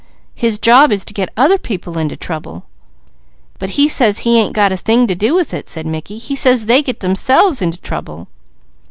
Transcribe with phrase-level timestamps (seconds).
[0.33, 2.65] "His job is to get other people into trouble"
[3.59, 6.17] "But he says he ain't got a thing to do with it," said Mickey.
[6.17, 8.27] "He says they get themselves into trouble."